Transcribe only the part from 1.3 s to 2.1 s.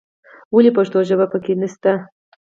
په کې نه شته.